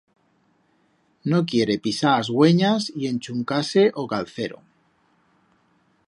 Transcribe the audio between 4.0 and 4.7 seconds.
o calcero.